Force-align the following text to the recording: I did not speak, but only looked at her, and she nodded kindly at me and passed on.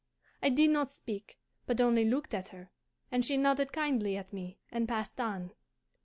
I 0.41 0.49
did 0.49 0.71
not 0.71 0.89
speak, 0.91 1.37
but 1.67 1.79
only 1.79 2.03
looked 2.05 2.33
at 2.33 2.47
her, 2.47 2.71
and 3.11 3.23
she 3.23 3.37
nodded 3.37 3.71
kindly 3.71 4.17
at 4.17 4.33
me 4.33 4.57
and 4.71 4.87
passed 4.89 5.19
on. 5.21 5.51